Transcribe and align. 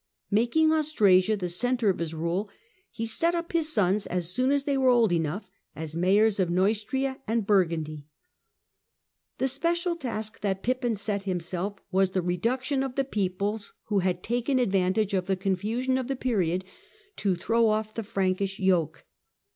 Making 0.31 0.73
Austrasia 0.73 1.37
the 1.37 1.47
centre 1.47 1.87
of 1.91 1.99
his 1.99 2.15
rule, 2.15 2.49
he 2.89 3.05
set 3.05 3.35
up 3.35 3.53
his 3.53 3.71
sons, 3.71 4.07
as 4.07 4.33
soon 4.33 4.51
as 4.51 4.63
they 4.63 4.75
were 4.75 4.89
old 4.89 5.13
enough, 5.13 5.51
as 5.75 5.93
Mayors 5.95 6.39
of 6.39 6.49
Neustria 6.49 7.21
and 7.27 7.45
Burgundy. 7.45 8.07
The 9.37 9.47
special 9.47 9.95
task 9.95 10.39
that 10.41 10.63
Pippin 10.63 10.95
set 10.95 11.25
himself 11.25 11.75
was 11.91 12.09
the 12.09 12.23
re 12.23 12.39
duction 12.39 12.83
of 12.83 12.95
the 12.95 13.05
peoples 13.05 13.73
who 13.89 13.99
had 13.99 14.23
taken 14.23 14.57
advantage 14.57 15.13
of 15.13 15.27
the 15.27 15.35
confusion 15.37 15.99
of 15.99 16.07
the 16.07 16.15
period 16.15 16.65
to 17.17 17.35
throw 17.35 17.69
off 17.69 17.93
the 17.93 18.01
Frankish 18.01 18.57
yoke. 18.57 19.05